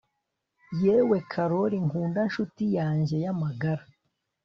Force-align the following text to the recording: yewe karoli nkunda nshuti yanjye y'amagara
yewe 0.83 1.17
karoli 1.31 1.77
nkunda 1.85 2.19
nshuti 2.29 2.63
yanjye 2.77 3.15
y'amagara 3.23 3.83